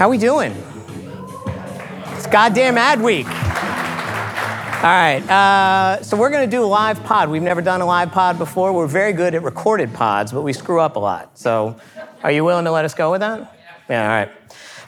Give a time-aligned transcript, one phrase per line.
[0.00, 0.52] How we doing?
[2.16, 3.26] It's goddamn ad week.
[3.26, 3.32] All
[4.82, 7.28] right, uh, so we're gonna do a live pod.
[7.28, 8.72] We've never done a live pod before.
[8.72, 11.38] We're very good at recorded pods, but we screw up a lot.
[11.38, 11.76] So,
[12.22, 13.54] are you willing to let us go with that?
[13.90, 14.30] Yeah, all right.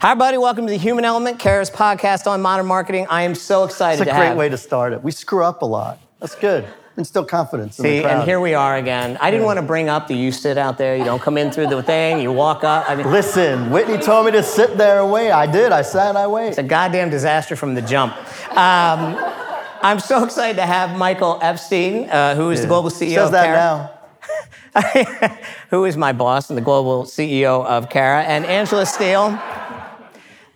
[0.01, 0.39] Hi, everybody.
[0.39, 3.07] Welcome to the Human Element Carat's podcast on modern marketing.
[3.11, 4.39] I am so excited It's a great have.
[4.39, 5.03] way to start it.
[5.03, 5.99] We screw up a lot.
[6.21, 6.67] That's good.
[6.97, 8.17] Instill confidence in See, the crowd.
[8.19, 9.17] and here we are again.
[9.21, 11.51] I didn't want to bring up that you sit out there, you don't come in
[11.51, 12.89] through the thing, you walk up.
[12.89, 15.31] I mean, Listen, Whitney told me to sit there and wait.
[15.31, 15.73] I did.
[15.73, 16.51] I sat and I waited.
[16.51, 18.15] It's a goddamn disaster from the jump.
[18.51, 19.17] Um,
[19.81, 23.91] I'm so excited to have Michael Epstein, uh, who is the global CEO Says that
[24.75, 25.39] now.
[25.71, 29.39] who is my boss and the global CEO of Carat, and Angela Steele,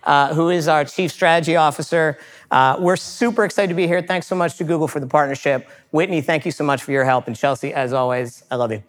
[0.03, 2.17] uh, who is our chief strategy officer.
[2.49, 4.01] Uh, we're super excited to be here.
[4.01, 5.67] Thanks so much to Google for the partnership.
[5.91, 7.27] Whitney, thank you so much for your help.
[7.27, 8.83] And Chelsea, as always, I love you.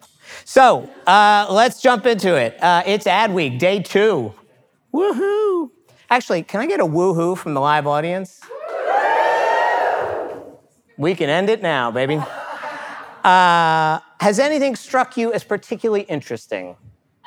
[0.45, 2.61] So uh, let's jump into it.
[2.61, 4.33] Uh, it's ad week, day two.
[4.93, 5.71] Woohoo!
[6.09, 8.41] Actually, can I get a woohoo from the live audience?
[10.97, 12.21] We can end it now, baby.
[13.23, 16.75] Uh, has anything struck you as particularly interesting?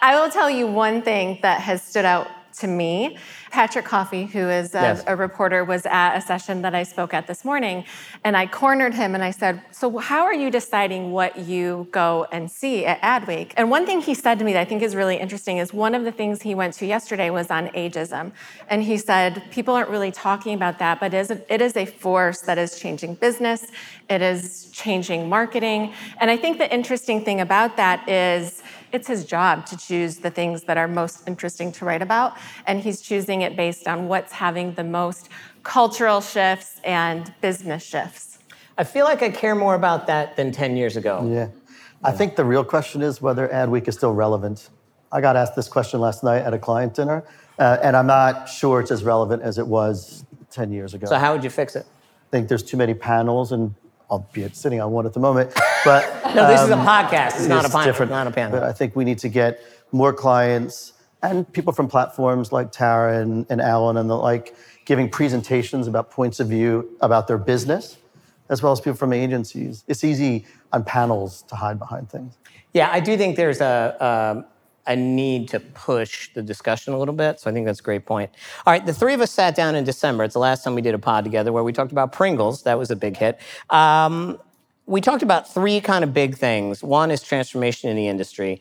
[0.00, 3.19] I will tell you one thing that has stood out to me.
[3.50, 5.05] Patrick Coffee, who is a, Yes.
[5.06, 7.84] a reporter, was at a session that I spoke at this morning,
[8.25, 12.27] and I cornered him and I said, "So how are you deciding what you go
[12.33, 14.97] and see at Adweek?" And one thing he said to me that I think is
[14.97, 18.33] really interesting is one of the things he went to yesterday was on ageism,
[18.69, 21.77] and he said people aren't really talking about that, but it is a, it is
[21.77, 23.67] a force that is changing business,
[24.08, 29.24] it is changing marketing, and I think the interesting thing about that is it's his
[29.24, 33.40] job to choose the things that are most interesting to write about, and he's choosing
[33.42, 35.28] it based on what's having the most
[35.62, 38.38] cultural shifts and business shifts.
[38.76, 41.28] I feel like I care more about that than 10 years ago.
[41.30, 41.48] Yeah.
[42.04, 44.70] I think the real question is whether Ad Week is still relevant.
[45.12, 47.22] I got asked this question last night at a client dinner,
[47.58, 51.06] uh, and I'm not sure it's as relevant as it was 10 years ago.
[51.06, 51.86] So, how would you fix it?
[51.86, 53.74] I think there's too many panels, and
[54.12, 55.52] albeit sitting on one at the moment.
[55.84, 57.39] But No, this is a um, podcast.
[57.39, 58.12] It's not a, it's pan- different.
[58.12, 58.61] not a panel.
[58.61, 60.92] But I think we need to get more clients
[61.23, 66.11] and people from platforms like Tara and, and Alan and the like giving presentations about
[66.11, 67.96] points of view about their business,
[68.48, 69.84] as well as people from agencies.
[69.89, 72.36] It's easy on panels to hide behind things.
[72.74, 74.44] Yeah, I do think there's a, um,
[74.86, 77.40] a need to push the discussion a little bit.
[77.40, 78.30] So I think that's a great point.
[78.66, 80.24] All right, the three of us sat down in December.
[80.24, 82.64] It's the last time we did a pod together where we talked about Pringles.
[82.64, 83.38] That was a big hit.
[83.70, 84.38] Um,
[84.86, 86.82] we talked about three kind of big things.
[86.82, 88.60] One is transformation in the industry.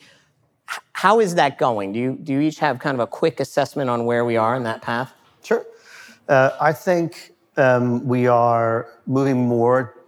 [0.94, 1.92] How is that going?
[1.92, 4.56] Do you, do you each have kind of a quick assessment on where we are
[4.56, 5.12] in that path?
[5.44, 5.66] Sure.
[6.30, 10.01] Uh, I think um, we are moving more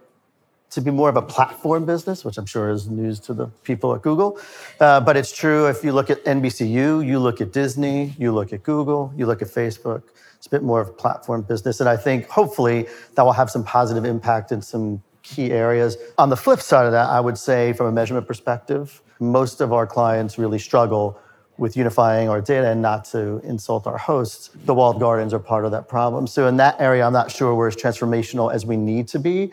[0.74, 3.94] to be more of a platform business, which I'm sure is news to the people
[3.94, 4.40] at Google.
[4.80, 8.52] Uh, but it's true if you look at NBCU, you look at Disney, you look
[8.52, 10.02] at Google, you look at Facebook.
[10.36, 11.78] It's a bit more of a platform business.
[11.78, 15.96] And I think hopefully that will have some positive impact in some key areas.
[16.18, 19.72] On the flip side of that, I would say from a measurement perspective, most of
[19.72, 21.18] our clients really struggle
[21.56, 24.50] with unifying our data and not to insult our hosts.
[24.64, 26.26] The walled gardens are part of that problem.
[26.26, 29.52] So in that area, I'm not sure we're as transformational as we need to be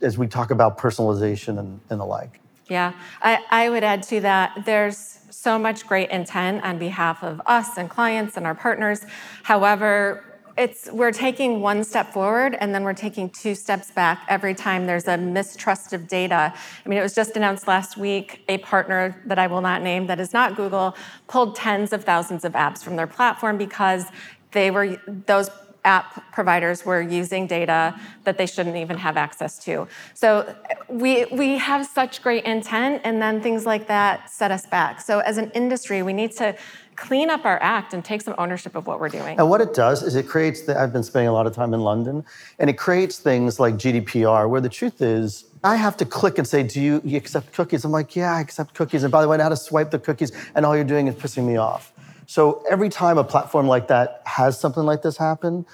[0.00, 2.40] as we talk about personalization and, and the like.
[2.68, 7.40] Yeah, I, I would add to that there's so much great intent on behalf of
[7.46, 9.04] us and clients and our partners.
[9.42, 10.24] However,
[10.56, 14.86] it's we're taking one step forward and then we're taking two steps back every time
[14.86, 16.52] there's a mistrust of data.
[16.54, 20.06] I mean, it was just announced last week a partner that I will not name
[20.08, 20.96] that is not Google
[21.28, 24.04] pulled tens of thousands of apps from their platform because
[24.52, 25.50] they were those
[25.84, 29.88] app providers were using data that they shouldn't even have access to.
[30.14, 30.54] So
[30.88, 35.00] we we have such great intent and then things like that set us back.
[35.00, 36.56] So as an industry, we need to
[37.00, 39.38] clean up our act and take some ownership of what we're doing.
[39.38, 41.72] And what it does is it creates, the, I've been spending a lot of time
[41.72, 42.22] in London,
[42.58, 46.46] and it creates things like GDPR, where the truth is, I have to click and
[46.46, 47.86] say, Do you, you accept cookies?
[47.86, 49.02] I'm like, Yeah, I accept cookies.
[49.02, 51.06] And by the way, I know how to swipe the cookies, and all you're doing
[51.06, 51.92] is pissing me off.
[52.30, 55.66] So every time a platform like that has something like this happen,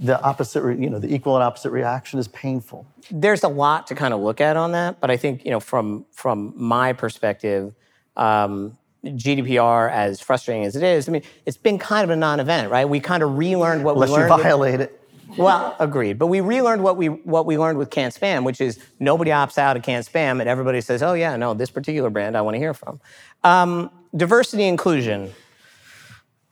[0.00, 2.86] the opposite, re- you know, the equal and opposite reaction is painful.
[3.10, 5.58] there's a lot to kind of look at on that, but I think you know
[5.58, 7.74] from from my perspective,
[8.16, 12.70] um, GDPR, as frustrating as it is, I mean, it's been kind of a non-event,
[12.70, 12.88] right?
[12.88, 14.34] We kind of relearned what Unless we you learned.
[14.34, 15.00] with- violate it.
[15.36, 16.16] well, agreed.
[16.16, 19.76] But we relearned what we what we learned with CAN-SPAM, which is nobody opts out
[19.76, 22.72] of CAN-SPAM, and everybody says, "Oh yeah, no, this particular brand I want to hear
[22.72, 23.00] from."
[23.42, 25.32] Um, diversity inclusion,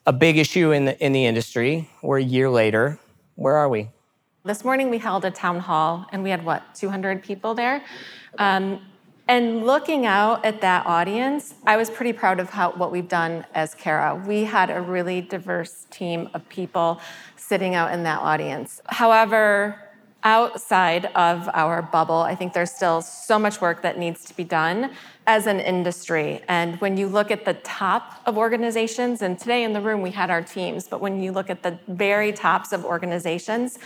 [0.06, 1.89] a big issue in the in the industry.
[2.03, 2.99] We're a year later.
[3.37, 3.89] Where are we?
[4.45, 7.83] This morning we held a town hall and we had what, 200 people there?
[8.39, 8.81] Um,
[9.27, 13.47] And looking out at that audience, I was pretty proud of how what we've done
[13.55, 14.27] as Carat.
[14.27, 17.00] We had a really diverse team of people
[17.37, 18.83] sitting out in that audience.
[18.87, 19.81] However,
[20.25, 24.44] outside of our bubble, I think there's still so much work that needs to be
[24.44, 24.91] done
[25.26, 26.43] as an industry.
[26.49, 30.11] And when you look at the top of organizations, and today in the room we
[30.11, 33.79] had our teams, but when you look at the very tops of organizations,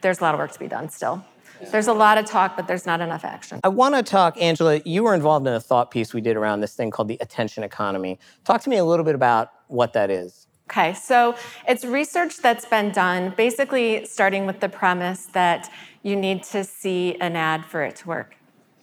[0.00, 1.24] there's a lot of work to be done still.
[1.72, 3.60] There's a lot of talk, but there's not enough action.
[3.64, 4.80] I want to talk, Angela.
[4.84, 7.64] You were involved in a thought piece we did around this thing called the attention
[7.64, 8.18] economy.
[8.44, 10.47] Talk to me a little bit about what that is.
[10.70, 11.34] Okay, so
[11.66, 15.72] it's research that's been done basically starting with the premise that
[16.02, 18.36] you need to see an ad for it to work,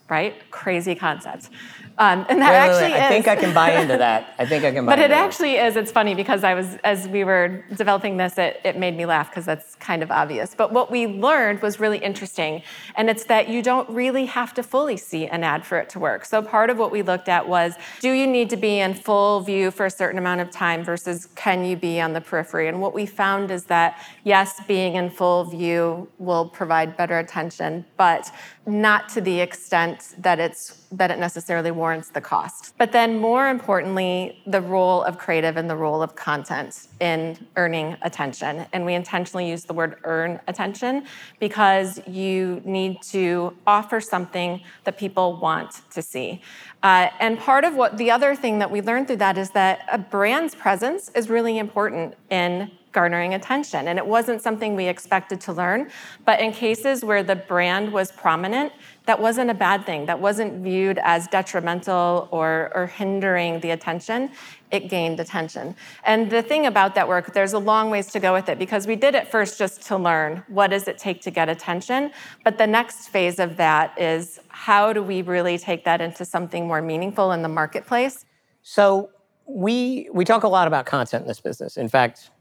[0.10, 0.36] right?
[0.52, 1.50] Crazy concept.
[1.98, 3.02] Um, and that wait, actually wait, wait.
[3.04, 4.36] I think I can buy into that.
[4.38, 5.26] I think I can buy But it that.
[5.26, 5.78] actually is.
[5.78, 9.30] It's funny because I was, as we were developing this, it, it made me laugh
[9.30, 10.54] because that's kind of obvious.
[10.54, 12.64] But what we learned was really interesting.
[12.96, 16.00] And it's that you don't really have to fully see an ad for it to
[16.00, 16.26] work.
[16.26, 19.40] So part of what we looked at was do you need to be in full
[19.40, 22.68] view for a certain amount of time versus can you be on the periphery?
[22.68, 27.86] And what we found is that yes, being in full view will provide better attention,
[27.96, 28.30] but
[28.66, 32.74] not to the extent that it's that it necessarily warrants the cost.
[32.78, 37.98] But then more importantly, the role of creative and the role of content in earning
[38.02, 38.66] attention.
[38.72, 41.06] And we intentionally use the word earn attention
[41.40, 46.42] because you need to offer something that people want to see.
[46.82, 49.86] Uh, and part of what the other thing that we learned through that is that
[49.92, 53.90] a brand's presence is really important in garnering attention.
[53.90, 55.92] And it wasn't something we expected to learn,
[56.24, 58.72] but in cases where the brand was prominent,
[59.06, 60.06] that wasn't a bad thing.
[60.06, 64.32] That wasn't viewed as detrimental or, or hindering the attention.
[64.72, 65.76] It gained attention.
[66.06, 68.88] And the thing about that work, there's a long ways to go with it because
[68.88, 72.12] we did it first just to learn what does it take to get attention.
[72.46, 76.66] But the next phase of that is how do we really take that into something
[76.66, 78.26] more meaningful in the marketplace?
[78.64, 79.10] So
[79.48, 81.78] we we talk a lot about content in this business.
[81.78, 82.32] In fact,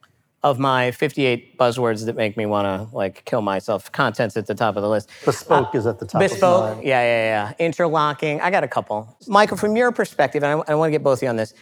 [0.45, 3.91] of my 58 buzzwords that make me want to like kill myself.
[3.91, 5.09] Content's at the top of the list.
[5.25, 6.23] Bespoke uh, is at the top.
[6.23, 6.71] Of the stuff.
[6.71, 7.67] Bespoke, yeah, yeah, yeah.
[7.67, 8.43] Interlocking.
[8.43, 9.17] I got a couple.
[9.27, 11.55] Michael, from your perspective, and I, I want to get both of you on this.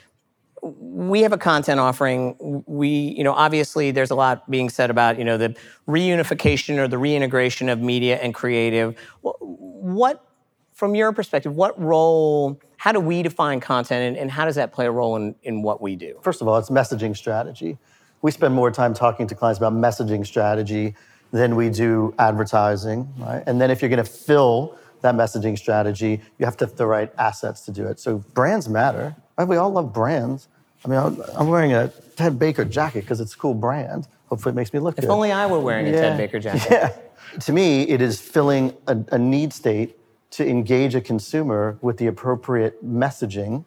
[0.63, 2.65] We have a content offering.
[2.67, 5.57] We, you know, obviously there's a lot being said about, you know, the
[5.89, 8.99] reunification or the reintegration of media and creative.
[9.21, 10.25] What,
[10.73, 12.61] from your perspective, what role?
[12.79, 15.63] How do we define content, and, and how does that play a role in, in
[15.63, 16.19] what we do?
[16.21, 17.79] First of all, it's messaging strategy
[18.23, 20.95] we spend more time talking to clients about messaging strategy
[21.33, 23.43] than we do advertising, right?
[23.47, 26.87] And then if you're going to fill that messaging strategy, you have to have the
[26.87, 27.99] right assets to do it.
[27.99, 29.17] So brands matter.
[29.37, 29.49] Right?
[29.49, 30.49] We all love brands.
[30.85, 34.09] I mean, I'm wearing a Ted Baker jacket because it's a cool brand.
[34.27, 35.07] Hopefully, it makes me look if good.
[35.07, 36.69] If only I were wearing a Ted Baker jacket.
[36.71, 37.39] Yeah.
[37.41, 39.97] To me, it is filling a, a need state
[40.33, 43.65] to engage a consumer with the appropriate messaging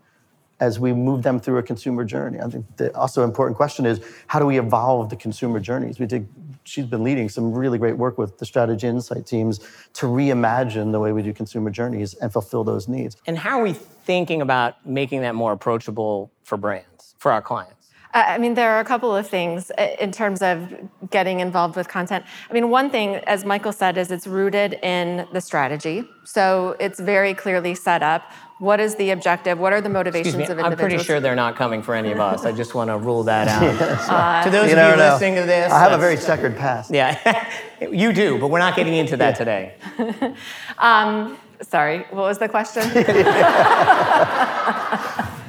[0.60, 2.40] as we move them through a consumer journey.
[2.40, 6.00] I think the also important question is how do we evolve the consumer journeys?
[6.00, 6.28] We did,
[6.64, 9.60] she's been leading some really great work with the strategy insight teams
[9.94, 13.18] to reimagine the way we do consumer journeys and fulfill those needs.
[13.28, 17.76] And how are we thinking about making that more approachable for brands, for our clients?
[18.16, 20.74] I mean, there are a couple of things uh, in terms of
[21.10, 22.24] getting involved with content.
[22.50, 26.06] I mean, one thing, as Michael said, is it's rooted in the strategy.
[26.24, 28.32] So it's very clearly set up.
[28.60, 29.60] What is the objective?
[29.60, 30.72] What are the motivations me, of individuals?
[30.72, 32.46] I'm pretty sure they're not coming for any of us.
[32.46, 33.64] I just want to rule that out.
[34.10, 35.12] uh, to those you of you know.
[35.12, 36.90] listening to this, I have a very checkered past.
[36.90, 37.50] Yeah,
[37.92, 39.76] you do, but we're not getting into that today.
[40.78, 42.84] um, sorry, what was the question?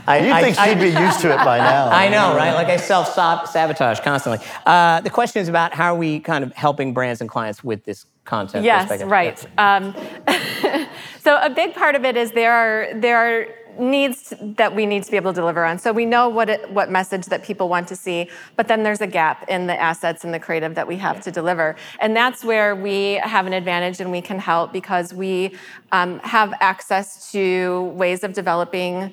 [0.08, 1.88] I, you think I, she'd I, be used to it by now.
[1.88, 2.54] I know, right?
[2.54, 4.44] Like I self sabotage constantly.
[4.64, 7.84] Uh, the question is about how are we kind of helping brands and clients with
[7.84, 8.64] this content?
[8.64, 9.44] Yes, right.
[9.58, 9.94] Um,
[11.20, 13.46] so a big part of it is there are there are
[13.78, 15.78] needs that we need to be able to deliver on.
[15.78, 19.00] So we know what it, what message that people want to see, but then there's
[19.00, 22.44] a gap in the assets and the creative that we have to deliver, and that's
[22.44, 25.54] where we have an advantage and we can help because we
[25.92, 29.12] um, have access to ways of developing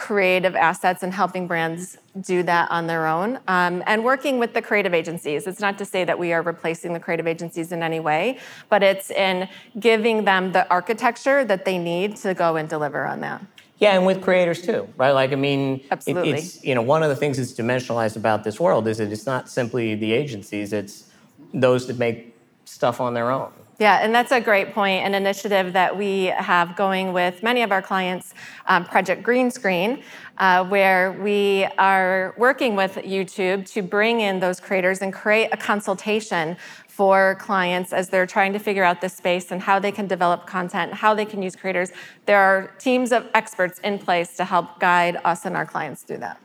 [0.00, 3.38] creative assets and helping brands do that on their own.
[3.46, 5.46] Um, and working with the creative agencies.
[5.46, 8.38] It's not to say that we are replacing the creative agencies in any way
[8.68, 13.20] but it's in giving them the architecture that they need to go and deliver on
[13.20, 13.42] that.
[13.78, 15.12] Yeah and with creators too right?
[15.12, 16.30] Like i mean Absolutely.
[16.30, 19.12] It, it's you know one of the things that's dimensionalized about this world is that
[19.12, 21.10] it's not simply the agencies it's
[21.52, 25.06] those that make stuff on their own yeah, and that's a great point.
[25.06, 28.34] An initiative that we have going with many of our clients,
[28.66, 30.02] um, Project Green Screen,
[30.36, 35.56] uh, where we are working with YouTube to bring in those creators and create a
[35.56, 36.58] consultation
[36.88, 40.46] for clients as they're trying to figure out this space and how they can develop
[40.46, 41.90] content, how they can use creators.
[42.26, 46.18] There are teams of experts in place to help guide us and our clients through
[46.18, 46.38] that.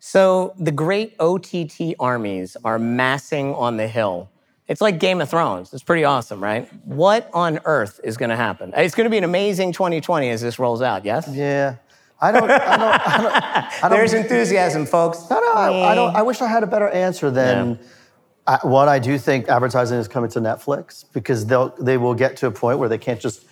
[0.00, 4.30] So the great OTT armies are massing on the hill.
[4.68, 5.72] It's like Game of Thrones.
[5.72, 6.68] It's pretty awesome, right?
[6.84, 8.72] What on earth is going to happen?
[8.76, 11.26] It's going to be an amazing 2020 as this rolls out, yes?
[11.32, 11.76] Yeah.
[12.20, 15.30] I don't, I don't, I don't, I don't There's enthusiasm, folks.
[15.30, 16.14] No, no, I, I don't.
[16.16, 17.78] I wish I had a better answer than
[18.46, 18.58] Yeah.
[18.62, 18.88] I, one.
[18.88, 22.50] I do think advertising is coming to Netflix because they'll they will get to a
[22.50, 23.44] point where they can't just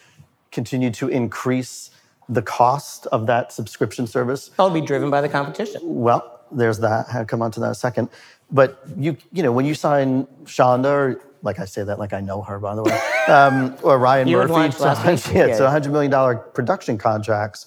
[0.51, 1.91] continue to increase
[2.29, 4.51] the cost of that subscription service.
[4.59, 5.81] Oh, it'll be driven by the competition.
[5.85, 7.07] Well, there's that.
[7.13, 8.09] I'll come on to that in a second.
[8.51, 12.21] But you, you know, when you sign Shonda, or like I say that like I
[12.21, 12.99] know her, by the way,
[13.29, 15.35] um, or Ryan You Murphy, last week.
[15.35, 15.57] yeah, Yeah.
[15.57, 17.67] so 100 million dollar production contracts.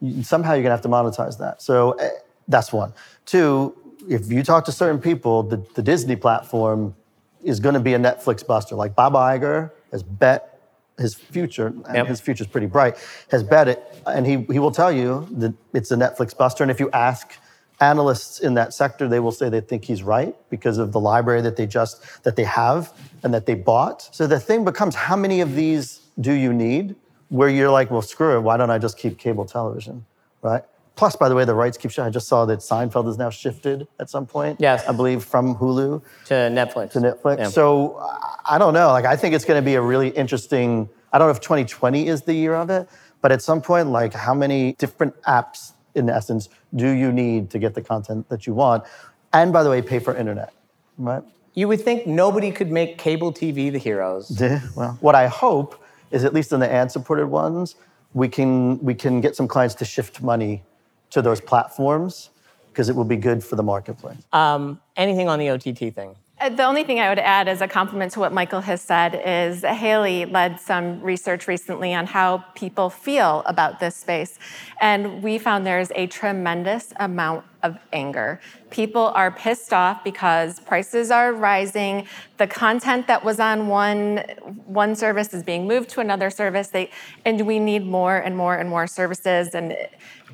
[0.00, 1.60] you- Somehow you're gonna have to monetize that.
[1.62, 2.08] So eh,
[2.48, 2.92] that's one.
[3.26, 3.74] Two,
[4.08, 6.94] if you talk to certain people, the, the Disney platform
[7.42, 8.74] is going to be a Netflix buster.
[8.74, 10.58] Like Bob Iger has bet
[10.98, 12.06] his future, and Yep.
[12.08, 12.96] his future's pretty bright,
[13.30, 16.62] has bet it, and he, he will tell you that it's a Netflix buster.
[16.64, 17.32] And if you ask
[17.80, 21.40] analysts in that sector, they will say they think he's right because of the library
[21.42, 24.08] that they just that they have and that they bought.
[24.14, 26.94] So the thing becomes, how many of these do you need?
[27.28, 30.04] Where you're like, well, screw it, why don't I just keep cable television,
[30.42, 30.62] right?
[30.96, 32.04] Plus, by the way, the rights keep shifting.
[32.04, 34.60] I just saw that Seinfeld is now shifted at some point.
[34.60, 34.86] Yes.
[34.86, 36.90] I believe from Hulu To Netflix.
[36.92, 37.38] to Netflix.
[37.38, 37.48] Yeah.
[37.48, 38.88] So I- I don't know.
[38.88, 40.88] Like I think it's going to be a really interesting.
[41.12, 42.88] I don't know if 2020 is the year of it,
[43.22, 47.58] but at some point, like how many different apps, in essence, do you need to
[47.58, 48.84] get the content that you want?
[49.32, 50.52] And by the way, pay for internet,
[50.98, 51.22] right?
[51.54, 54.40] you would think nobody could make cable TV the heroes.
[54.76, 57.76] Well, what I hope is at least in the ad-supported ones,
[58.14, 60.62] we can we can get some clients to shift money
[61.10, 62.30] to those platforms
[62.68, 64.18] because it will be good for the marketplace.
[64.32, 66.16] Um, anything on the OTT thing?
[66.40, 69.20] Uh, The only thing I would add as a compliment to what Michael has said
[69.26, 74.38] is Haley led some research recently on how people feel about this space.
[74.80, 78.40] And we found there's a tremendous amount of anger.
[78.70, 82.06] People are pissed off because prices are rising.
[82.38, 84.24] The content that was on one,
[84.64, 86.68] one service is being moved to another service.
[86.68, 86.90] They,
[87.26, 89.54] and we need more and more and more services.
[89.54, 89.76] And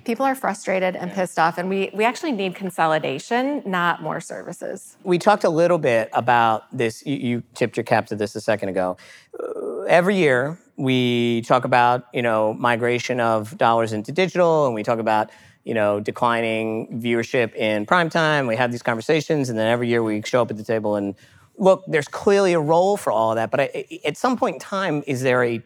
[0.07, 1.59] people are frustrated and pissed off.
[1.59, 4.97] And we, we actually need consolidation, not more services.
[5.03, 7.05] We talked a little bit about this.
[7.05, 8.97] You, you tipped your cap to this a second ago.
[9.39, 14.83] Uh, every year, we talk about you know migration of dollars into digital, and we
[14.83, 15.31] talk about
[15.65, 18.47] you know declining viewership in prime time.
[18.47, 21.15] We have these conversations, and then every year we show up at the table and
[21.57, 21.83] look.
[21.87, 25.03] There's clearly a role for all of that, but I, at some point in time,
[25.07, 25.63] is there a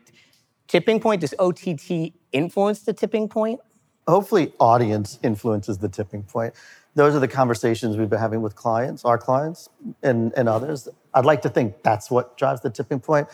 [0.69, 1.23] tipping point?
[1.23, 3.61] Does OTT influence the tipping point?
[4.09, 6.55] Hopefully audience influences the tipping point.
[6.95, 9.69] Those are the conversations we've been having with clients our clients
[10.03, 10.89] and, and others.
[11.15, 13.29] I'd like to think that's what drives the tipping point.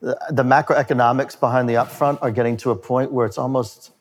[0.00, 3.92] The, the macroeconomics behind the upfront are getting to a point where it's almost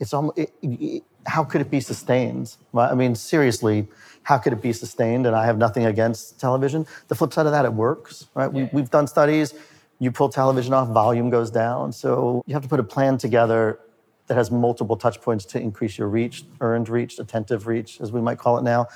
[0.00, 2.90] it's almost it, it- how could it be sustained right?
[2.90, 3.88] i mean seriously
[4.24, 5.26] how could it be sustained?
[5.26, 6.86] And i have nothing against television.
[7.08, 8.52] The flip side of that it works right?
[8.52, 9.54] We, we've done studies.
[10.00, 11.92] You pull television off volume goes down.
[11.92, 13.78] So you have to put a plan together
[14.26, 18.20] that has multiple touch points to increase your reach, earned reach, attentive reach, as we
[18.20, 18.86] might call it now.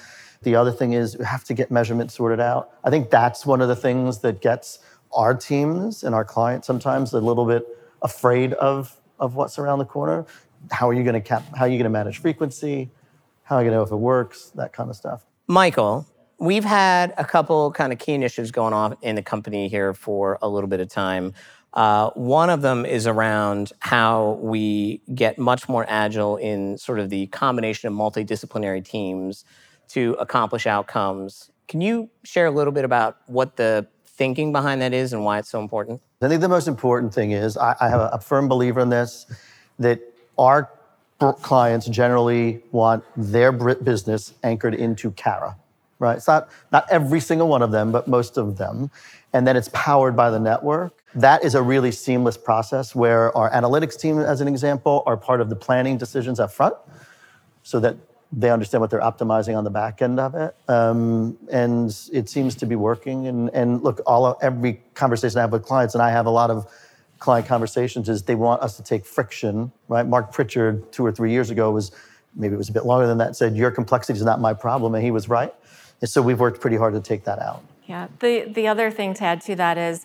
[0.43, 2.71] The other thing is you have to get measurement sorted out.
[2.85, 4.79] I think that's one of the things that gets
[5.13, 7.67] our teams and our clients sometimes a little bit
[8.03, 10.27] afraid of, of what's around the corner.
[10.71, 11.45] How are you going to cap?
[11.57, 12.91] How are you going to manage frequency?
[13.43, 14.51] How are you going to know if it works?
[14.55, 15.25] That kind of stuff.
[15.47, 16.07] Michael,
[16.39, 20.39] we've had a couple kind of key initiatives going on in the company here for
[20.43, 21.33] a little bit of time.
[21.79, 27.09] Uh, one of them is around how we get much more agile in sort of
[27.09, 29.45] the combination of multidisciplinary teams
[29.87, 31.53] to accomplish outcomes.
[31.69, 35.39] Can you share a little bit about what the thinking behind that is and why
[35.39, 36.03] it's so important?
[36.21, 39.27] I think the most important thing is I, I have a, firm believer in this
[39.79, 40.01] that
[40.37, 40.69] our
[41.21, 45.55] clients generally want their business anchored into Carat,
[46.01, 46.17] right?
[46.17, 48.91] It's not not every single one of them, but most of them,
[49.33, 50.98] and then it's powered by the network.
[51.15, 55.41] That is a really seamless process where our analytics team, as an example, are part
[55.41, 56.75] of the planning decisions up front,
[57.63, 57.97] so that
[58.31, 60.55] they understand what they're optimizing on the back end of it.
[60.69, 63.27] Um, and it seems to be working.
[63.27, 66.51] And, and look, all every conversation I have with clients, and I have a lot
[66.51, 66.71] of
[67.19, 70.07] client conversations, is they want us to take friction, right?
[70.07, 71.91] Marc Pritchard, two or three years ago, was
[72.35, 74.95] maybe it was a bit longer than that, said, Your complexity is not my problem.
[74.95, 75.55] And he was right.
[76.03, 77.63] And so we've worked pretty hard to take that out.
[77.87, 78.09] Yeah.
[78.21, 80.05] The the other thing to add to that is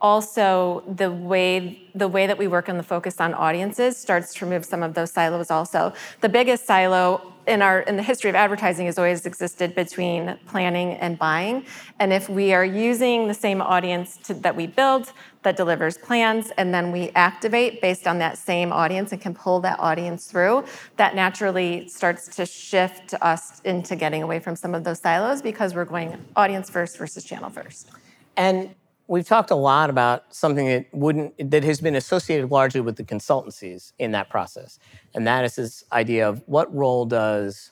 [0.00, 4.44] also the way the way that we work on the focus on audiences starts to
[4.44, 5.92] remove some of those silos also.
[6.20, 10.94] The biggest silo in our in the history of advertising has always existed between planning
[10.94, 11.66] and buying.
[11.98, 15.12] And if we are using the same audience to, that we build
[15.42, 19.60] that delivers plans and then we activate based on that same audience and can pull
[19.60, 20.64] that audience through
[20.96, 25.74] that naturally starts to shift us into getting away from some of those silos because
[25.74, 27.90] we're going audience first versus channel first.
[28.36, 28.74] And
[29.06, 33.04] we've talked a lot about something that wouldn't that has been associated largely with the
[33.04, 34.78] consultancies in that process
[35.14, 37.70] and that is this idea of what role does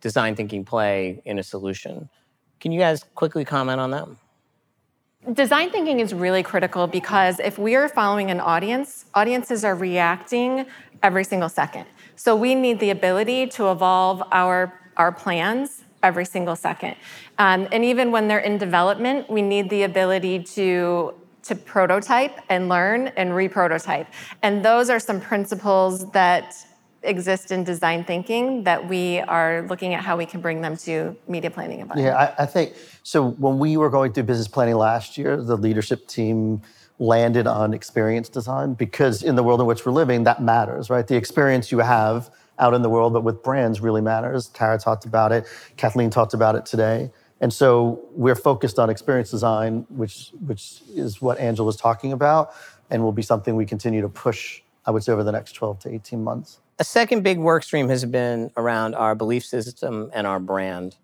[0.00, 2.08] design thinking play in a solution?
[2.60, 4.08] Can you guys quickly comment on that?
[5.32, 10.66] Design thinking is really critical because if we are following an audience audiences are reacting
[11.02, 11.86] every single second.
[12.14, 16.94] So we need the ability to evolve our our plans every single second.
[17.38, 21.14] Um, and even when they're in development, we need the ability to
[21.48, 24.08] to prototype and learn and reprototype.
[24.42, 26.56] And those are some principles that
[27.04, 31.14] exist in design thinking that we are looking at how we can bring them to
[31.28, 33.30] media planning and Yeah, I, I think so.
[33.44, 36.62] When we were going through business planning last year, the leadership team
[36.98, 41.06] landed on experience design because in the world in which we're living, that matters, right?
[41.06, 44.48] The experience you have out in the world, but with brands really matters.
[44.48, 45.46] Tara talked about it,
[45.76, 47.10] Kathleen talked about it today.
[47.40, 52.54] And so we're focused on experience design, which, which is what Angela was talking about,
[52.90, 55.80] and will be something we continue to push, I would say, over the next 12
[55.80, 56.60] to 18 months.
[56.78, 60.96] A second big work stream has been around our belief system and our brand.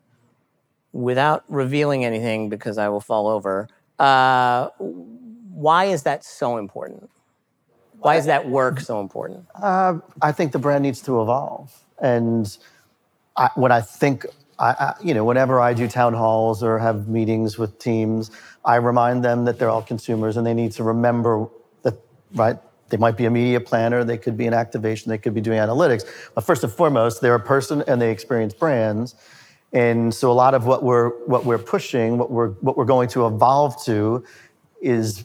[0.93, 3.69] Without revealing anything, because I will fall over,
[3.99, 7.11] uh, why is that so important?
[8.03, 9.47] Why is that work so important?
[9.55, 11.73] Uh, I think the brand needs to evolve.
[12.01, 12.57] And
[13.37, 14.27] I, when I think,
[14.59, 18.33] I, I, you know, whenever I do town halls or have meetings with teams,
[18.65, 21.49] I remind them that they're all consumers and they need to remember
[21.85, 21.95] that,
[22.35, 22.59] right?
[22.89, 25.59] They might be a media planner, they could be an activation, they could be doing
[25.59, 26.05] analytics.
[26.35, 29.15] But first and foremost, they're a person and they experience brands.
[29.73, 33.09] And so a lot of what we're what we're pushing, what we're what we're going
[33.11, 34.25] to evolve to
[34.83, 35.25] is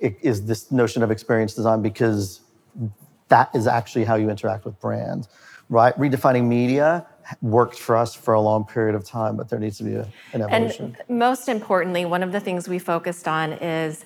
[0.00, 2.40] is this notion of experience design because
[3.28, 5.28] that is actually how you interact with brands,
[5.68, 5.98] right?
[5.98, 7.06] Redefining media
[7.42, 10.08] worked for us for a long period of time, but there needs to be a,
[10.32, 10.96] an evolution.
[11.08, 14.04] And most importantly, one of the things we focused on is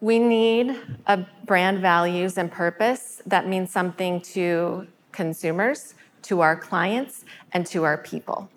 [0.00, 7.24] we need a brand values and purpose that means something to consumers, to our clients,
[7.52, 8.48] and to our people.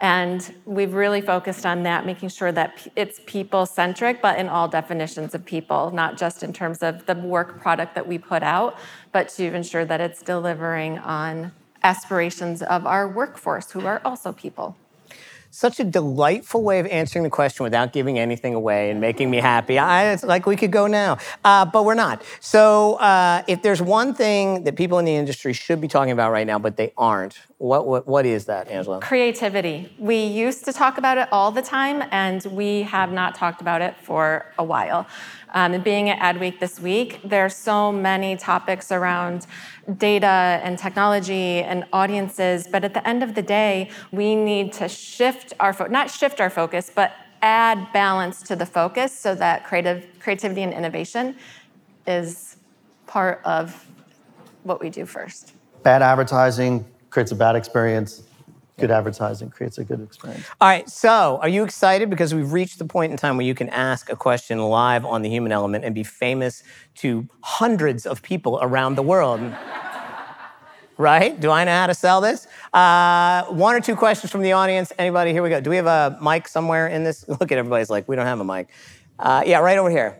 [0.00, 4.66] And we've really focused on that, making sure that it's people centric, but in all
[4.66, 8.78] definitions of people, not just in terms of the work product that we put out,
[9.12, 14.76] but to ensure that it's delivering on aspirations of our workforce, who are also people
[15.50, 19.38] such a delightful way of answering the question without giving anything away and making me
[19.38, 19.78] happy.
[19.78, 22.22] I, it's like we could go now, uh, but we're not.
[22.38, 26.30] So, uh, if there's one thing that people in the industry should be talking about
[26.30, 29.00] right now, but they aren't, what, what, what is that, Angela?
[29.00, 29.92] Creativity.
[29.98, 33.82] We used to talk about it all the time, and we have not talked about
[33.82, 35.06] it for a while.
[35.52, 39.46] Um, and being at Adweek this week, there are so many topics around
[39.98, 42.66] data and technology and audiences.
[42.66, 46.40] But at the end of the day, we need to shift our fo- not shift
[46.40, 51.36] our focus, but add balance to the focus so that creative creativity and innovation
[52.06, 52.56] is
[53.06, 53.86] part of
[54.62, 55.52] what we do first.
[55.82, 58.22] Bad advertising creates a bad experience
[58.80, 60.44] good advertising creates a good experience.
[60.60, 63.54] All right, so are you excited because we've reached the point in time where you
[63.54, 66.62] can ask a question live on the human element and be famous
[66.96, 69.40] to hundreds of people around the world?
[70.96, 71.38] right?
[71.38, 72.46] Do I know how to sell this?
[72.72, 74.92] Uh, one or two questions from the audience.
[74.98, 75.32] Anybody?
[75.32, 75.60] Here we go.
[75.60, 77.26] Do we have a mic somewhere in this?
[77.28, 78.68] Look at everybody's like, we don't have a mic.
[79.18, 80.18] Uh, yeah, right over here.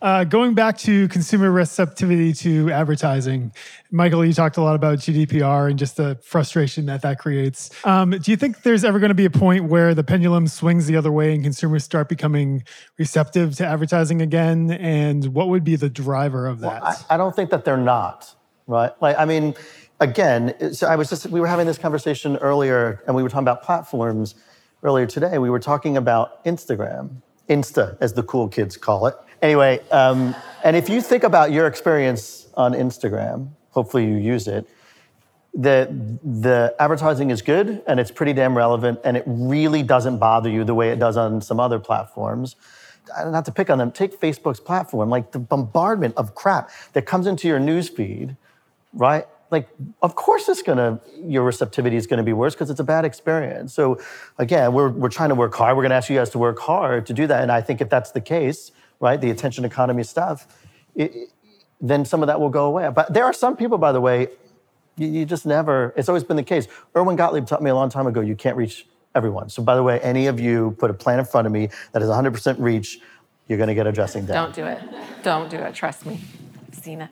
[0.00, 3.52] Uh, going back to consumer receptivity to advertising,
[3.90, 7.70] Michael, you talked a lot about GDPR and just the frustration that that creates.
[7.84, 10.86] Um, do you think there's ever going to be a point where the pendulum swings
[10.86, 12.62] the other way and consumers start becoming
[12.96, 14.70] receptive to advertising again?
[14.70, 16.80] And what would be the driver of that?
[16.80, 18.32] Well, I, I don't think that they're not,
[18.68, 18.92] right?
[19.02, 19.56] Like, I mean,
[19.98, 23.42] again, so I was just, we were having this conversation earlier and we were talking
[23.42, 24.36] about platforms
[24.84, 25.38] earlier today.
[25.38, 27.16] We were talking about Instagram,
[27.48, 31.66] Insta, as the cool kids call it Anyway, um, and if you think about your
[31.66, 34.68] experience on Instagram, hopefully you use it.
[35.54, 35.88] The,
[36.22, 40.64] the advertising is good and it's pretty damn relevant and it really doesn't bother you
[40.64, 42.56] the way it does on some other platforms.
[43.24, 47.26] Not to pick on them, take Facebook's platform, like the bombardment of crap that comes
[47.26, 48.36] into your news feed,
[48.92, 49.26] right?
[49.50, 49.68] like
[50.02, 53.72] of course it's gonna your receptivity is gonna be worse because it's a bad experience.
[53.72, 53.98] So
[54.36, 55.76] again, we're we're trying to work hard.
[55.76, 57.42] We're gonna ask you guys to work hard to do that.
[57.42, 60.46] And I think if that's the case, right, the attention economy stuff,
[60.94, 61.30] it,
[61.80, 62.90] then some of that will go away.
[62.94, 64.28] But there are some people, by the way,
[64.96, 65.94] you, you just never.
[65.96, 66.66] It's always been the case.
[66.96, 68.20] Irwin Gotlieb taught me a long time ago.
[68.20, 69.48] You can't reach everyone.
[69.48, 72.02] So by the way, any of you put a plan in front of me that
[72.02, 73.00] is 100% reach,
[73.46, 74.52] you're going to get a dressing down.
[74.52, 74.82] Don't do it.
[75.22, 75.74] Don't do it.
[75.74, 76.20] Trust me.
[76.68, 77.10] I've seen it.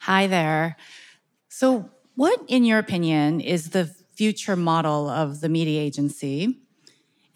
[0.00, 0.76] Hi there.
[1.48, 6.58] So, what, in your opinion, is the future model of the media agency?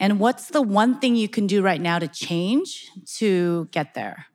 [0.02, 4.26] And what's the one thing you can do right now to change to get there?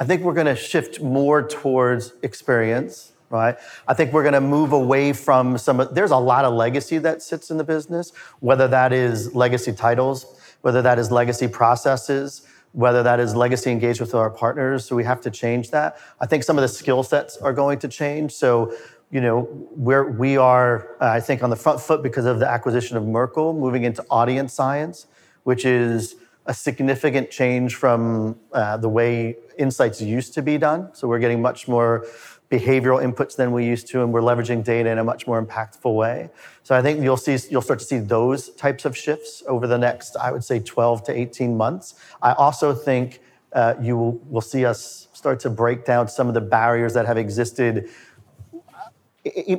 [0.00, 3.58] I think we're going to shift more towards experience, right?
[3.86, 7.20] I think we're going to move away from some there's a lot of legacy that
[7.20, 13.02] sits in the business, whether that is legacy titles, whether that is legacy processes, whether
[13.02, 14.86] that is legacy engaged with our partners.
[14.86, 15.98] So we have to change that.
[16.18, 18.32] I think some of the skill sets are going to change.
[18.32, 18.74] So,
[19.12, 19.46] you know,
[19.76, 23.52] we are, uh, I think, on the front foot because of the acquisition of Merkle,
[23.52, 25.06] moving into audience science,
[25.44, 30.88] which is a significant change from uh, the way insights used to be done.
[30.94, 32.06] So we're getting much more
[32.50, 35.94] behavioral inputs than we used to, and we're leveraging data in a much more impactful
[35.94, 36.30] way.
[36.62, 39.78] So I think you'll see you'll start to see those types of shifts over the
[39.78, 41.94] next, I would say, 12 to 18 months.
[42.22, 43.20] I also think
[43.52, 47.06] uh, you will, will see us start to break down some of the barriers that
[47.06, 47.88] have existed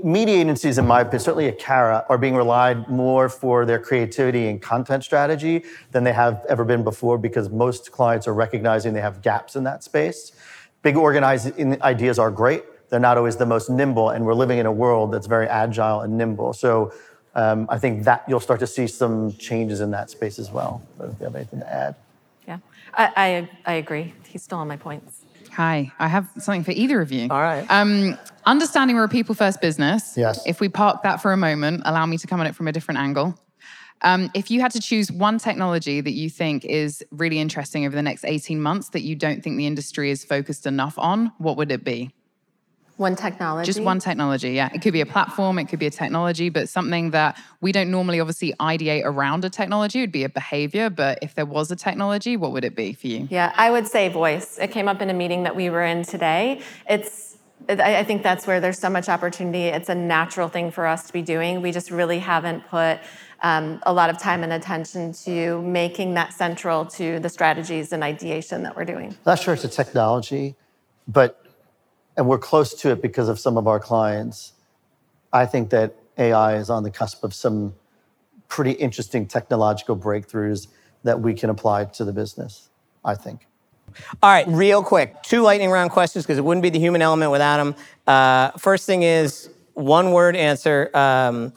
[0.04, 4.47] media agencies, in my opinion, certainly at Carat, are being relied more for their creativity
[4.47, 9.02] and content strategy than they have ever been before because most clients are recognizing they
[9.02, 10.34] have gaps in that space.
[10.82, 12.63] Big organized ideas are great.
[12.89, 16.02] They're not always the most nimble, and we're living in a world that's very agile
[16.02, 16.54] and nimble.
[16.54, 16.93] So
[17.34, 20.84] um, I think that you'll start to see some changes in that space as well.
[20.99, 21.95] Don't if you have anything to add.
[22.47, 22.58] Yeah,
[22.93, 24.13] I, I, I agree.
[24.28, 25.22] He's still on my points.
[25.55, 27.27] Hi, I have something for either of you.
[27.29, 27.65] All right.
[27.69, 30.15] Um, understanding we're a people first business.
[30.17, 30.41] Yes.
[30.47, 32.71] If we park that for a moment, allow me to come at it from a
[32.71, 33.39] different angle.
[34.01, 37.95] Um, if you had to choose one technology that you think is really interesting over
[37.95, 41.55] the next 18 months that you don't think the industry is focused enough on, what
[41.57, 42.11] would it be?
[42.97, 43.65] One technology.
[43.65, 44.69] Just one technology, yeah.
[44.73, 47.89] It could be a platform, it could be a technology, but something that we don't
[47.89, 49.99] normally obviously ideate around a technology.
[49.99, 52.93] It would be a behavior, but if there was a technology, what would it be
[52.93, 53.27] for you?
[53.32, 54.60] Yeah, I would say voice.
[54.60, 56.62] It came up in a meeting that we were in today.
[56.88, 57.38] It's
[57.69, 59.63] I think that's where there's so much opportunity.
[59.63, 61.62] It's a natural thing for us to be doing.
[61.62, 62.99] We just really haven't put
[63.41, 68.03] um, a lot of time and attention to making that central to the strategies and
[68.03, 69.15] ideation that we're doing.
[69.25, 70.56] Not sure it's a technology,
[71.08, 71.42] but
[72.17, 74.54] and we're close to it because of some of our clients.
[75.32, 77.73] I think that AI is on the cusp of some
[78.47, 80.67] pretty interesting technological breakthroughs
[81.04, 82.69] that we can apply to the business,
[83.04, 83.47] I think.
[84.21, 87.32] All right, real quick, two lightning round questions because it wouldn't be the human element
[87.32, 87.76] without them.
[88.08, 90.89] Uh, first thing is one word answer.
[90.95, 91.54] Um,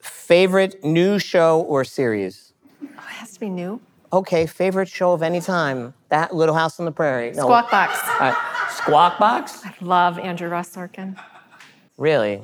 [0.00, 2.52] favorite new show or series?
[2.82, 3.80] Oh, it has to be new.
[4.12, 5.94] Okay, favorite show of any time.
[6.10, 7.32] That Little House on the Prairie.
[7.32, 7.42] No.
[7.42, 7.98] Squawk Box.
[8.08, 8.68] All right.
[8.70, 9.64] Squawk Box?
[9.64, 11.18] I love Andrew Ross Sorkin.
[11.96, 12.42] Really?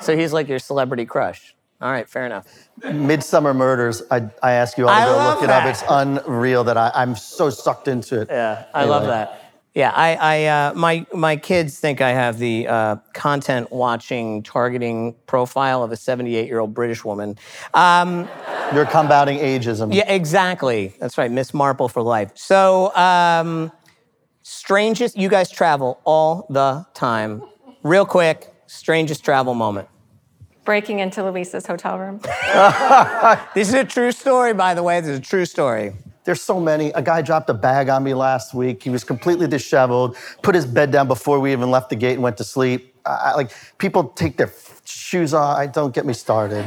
[0.00, 1.54] So he's like your celebrity crush.
[1.80, 2.68] All right, fair enough.
[2.82, 5.64] Midsomer Murders, I, I ask you all to I go love look it up.
[5.64, 8.28] It's unreal that I, I'm so sucked into it.
[8.30, 9.49] Yeah, I love that.
[9.74, 15.14] Yeah, I, I uh, my my kids think I have the uh, content watching targeting
[15.26, 17.38] profile of a 78 year old British woman.
[17.72, 18.28] Um,
[18.74, 19.94] You're combating ageism.
[19.94, 20.92] yeah, exactly.
[20.98, 22.32] That's right, Miss Marple for life.
[22.34, 23.70] So, um,
[24.42, 25.16] strangest.
[25.16, 27.42] You guys travel all the time.
[27.84, 29.88] Real quick, strangest travel moment.
[30.64, 32.20] Breaking into Luisa's hotel room.
[33.54, 35.00] This is a true story, by the way.
[35.00, 35.92] This is a true story.
[36.24, 36.90] There's so many.
[36.90, 38.82] A guy dropped a bag on me last week.
[38.82, 42.22] He was completely disheveled, put his bed down before we even left the gate and
[42.22, 42.94] went to sleep.
[43.06, 44.52] I, like, people take their
[44.84, 45.56] shoes off.
[45.56, 46.64] I, don't get me started.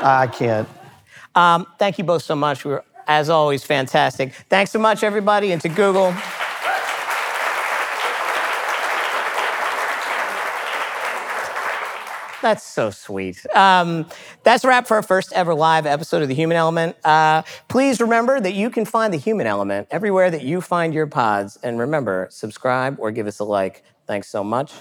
[0.00, 0.68] I can't.
[1.34, 2.64] Um, thank you both so much.
[2.64, 4.32] We were, as always, fantastic.
[4.48, 6.14] Thanks so much, everybody, and to Google.
[12.48, 13.44] That's so sweet.
[13.54, 14.06] Um,
[14.42, 16.96] that's a wrap for our first ever live episode of The Human Element.
[17.04, 21.06] Uh, please remember that you can find The Human Element everywhere that you find your
[21.06, 21.58] pods.
[21.62, 23.84] And remember, subscribe or give us a like.
[24.06, 24.72] Thanks so much.